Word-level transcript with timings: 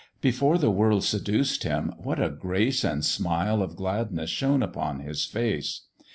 Before 0.19 0.57
the 0.57 0.71
world 0.71 1.03
seduced 1.03 1.61
him, 1.61 1.93
what 1.95 2.19
a 2.19 2.31
grace 2.31 2.83
And 2.83 3.05
smile 3.05 3.61
of 3.61 3.75
gladness 3.75 4.31
shone 4.31 4.63
upon 4.63 5.01
his 5.01 5.25
face! 5.25 5.81